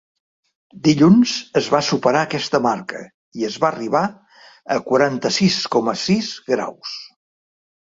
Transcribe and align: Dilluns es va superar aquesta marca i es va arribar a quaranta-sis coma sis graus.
Dilluns 0.87 1.33
es 1.61 1.67
va 1.73 1.81
superar 1.89 2.23
aquesta 2.29 2.63
marca 2.67 3.03
i 3.43 3.47
es 3.51 3.61
va 3.67 3.71
arribar 3.71 4.05
a 4.09 4.83
quaranta-sis 4.91 5.63
coma 5.79 6.01
sis 6.11 6.37
graus. 6.53 7.03